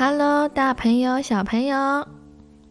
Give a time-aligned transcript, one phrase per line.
[0.00, 2.06] Hello，大朋友、小朋友，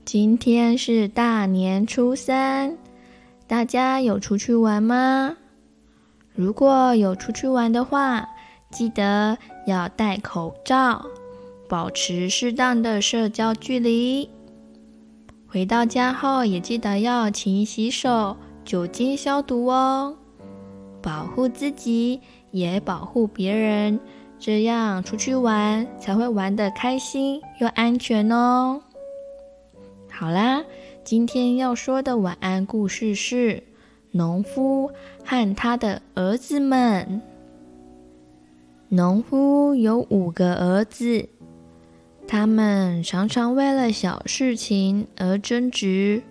[0.05, 2.77] 今天是大年初三，
[3.45, 5.35] 大家有出去玩吗？
[6.33, 8.25] 如果有出去玩的话，
[8.71, 11.05] 记得要戴口罩，
[11.67, 14.29] 保持适当的社交距离。
[15.49, 20.17] 回到家后，也记得要勤洗手，酒精消毒哦，
[21.01, 22.21] 保护自己，
[22.51, 23.99] 也保护别人。
[24.39, 28.81] 这样出去玩才会玩得开心又安全哦。
[30.09, 30.63] 好啦，
[31.03, 33.55] 今天要说的晚安故事是
[34.11, 34.91] 《农夫
[35.25, 37.21] 和他的儿子们》。
[38.95, 41.27] 农夫有五个儿子，
[42.27, 46.23] 他们常常为了小事情而争执，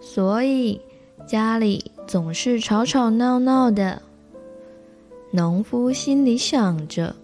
[0.00, 0.80] 所以
[1.26, 4.02] 家里总是吵吵闹闹的。
[5.34, 7.16] 农夫心里想着：“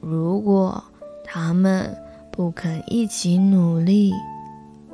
[0.00, 0.82] 如果
[1.22, 1.94] 他们
[2.32, 4.10] 不肯一起努力，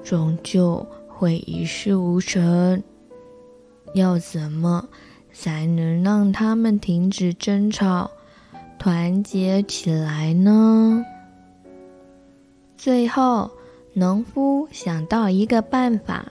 [0.02, 2.82] 终究会一事无成。
[3.94, 4.88] 要怎么
[5.32, 8.10] 才能让他们停止争吵，
[8.76, 11.04] 团结起来呢？”
[12.76, 13.48] 最后，
[13.92, 16.26] 农夫想到一个办法。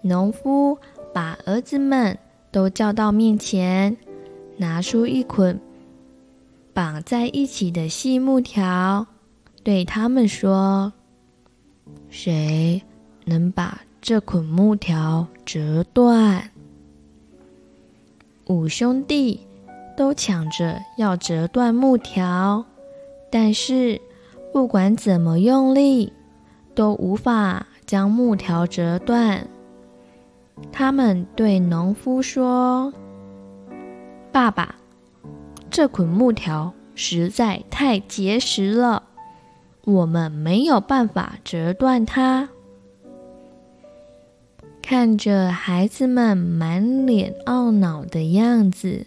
[0.00, 0.78] 农夫
[1.12, 2.18] 把儿子们
[2.52, 3.96] 都叫到面前，
[4.58, 5.58] 拿出一捆
[6.74, 9.06] 绑在一起的细木条，
[9.64, 10.92] 对他们说
[12.10, 12.82] ：“谁
[13.24, 16.50] 能把这捆木条折断？”
[18.46, 19.40] 五兄弟
[19.96, 22.66] 都抢着要折断木条，
[23.30, 23.98] 但是
[24.52, 26.12] 不管怎么用力，
[26.74, 29.48] 都无法将木条折断。
[30.70, 32.92] 他们对农夫说
[34.30, 34.74] ：“爸爸，
[35.70, 39.02] 这捆木条实在太结实了，
[39.84, 42.48] 我们没有办法折断它。”
[44.82, 49.06] 看着孩子们满脸懊恼的样子，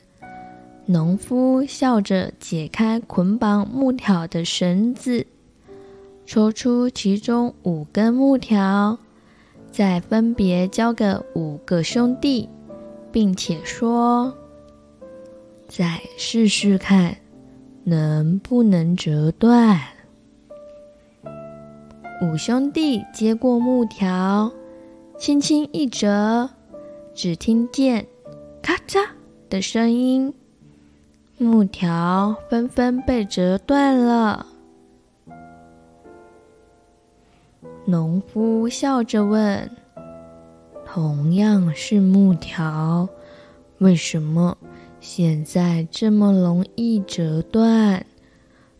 [0.85, 5.27] 农夫笑着解开捆绑木条的绳子，
[6.25, 8.97] 抽出其中五根木条。
[9.75, 12.47] 再分别交给五个兄弟，
[13.11, 14.33] 并且说
[15.67, 17.17] ：“再试试看，
[17.83, 19.77] 能不能折断？”
[22.23, 24.49] 五兄弟接过木条，
[25.17, 26.49] 轻轻一折，
[27.13, 28.07] 只听见
[28.63, 29.05] “咔嚓”
[29.51, 30.33] 的声音，
[31.37, 34.45] 木条纷纷被折断了。
[37.85, 39.69] 农夫笑着问
[40.85, 43.07] ：“同样是木条，
[43.77, 44.57] 为什么
[44.99, 48.05] 现在这么容易折断，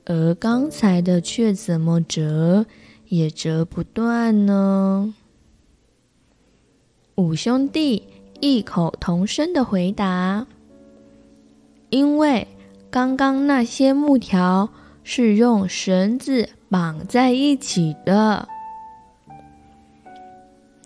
[0.06, 2.66] 而刚才的却怎么折
[3.10, 5.14] 也折不断呢？”
[7.16, 8.08] 五兄弟
[8.40, 10.48] 异口同声的回答
[11.92, 12.48] ：“因为
[12.90, 14.70] 刚刚那些木条
[15.04, 18.50] 是用绳子绑在一起的。”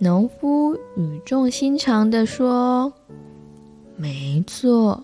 [0.01, 2.93] 农夫语重心长地说
[3.97, 5.03] ：“没错，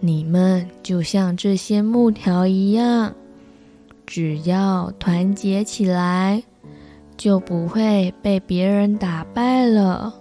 [0.00, 3.14] 你们就像这些木条一样，
[4.04, 6.42] 只要团结起来，
[7.16, 10.12] 就不会被别人打败了。”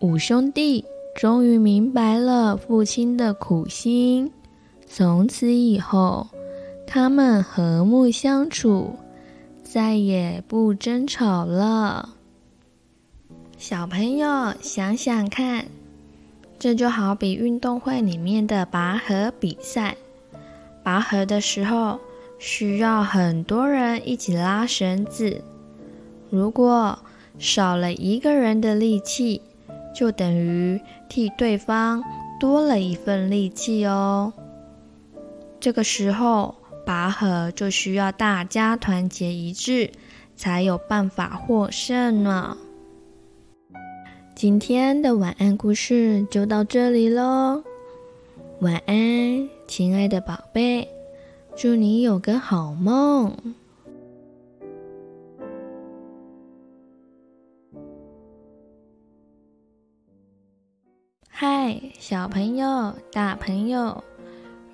[0.00, 4.32] 五兄弟终于明白了父亲的苦心，
[4.88, 6.26] 从此以后，
[6.84, 8.90] 他们和睦相处。
[9.70, 12.14] 再也不争吵了。
[13.58, 15.66] 小朋友想想看，
[16.58, 19.98] 这就好比运动会里面的拔河比赛。
[20.82, 22.00] 拔河的时候
[22.38, 25.42] 需要很多人一起拉绳子，
[26.30, 26.98] 如果
[27.38, 29.42] 少了一个人的力气，
[29.94, 30.80] 就等于
[31.10, 32.02] 替对方
[32.40, 34.32] 多了一份力气哦。
[35.60, 36.54] 这个时候，
[36.88, 39.90] 拔河就需要大家团结一致，
[40.36, 42.56] 才有办法获胜呢。
[44.34, 47.62] 今天的晚安故事就到这里喽，
[48.60, 50.88] 晚安，亲爱的宝贝，
[51.54, 53.36] 祝你有个好梦。
[61.28, 64.02] 嗨，小朋友，大朋友。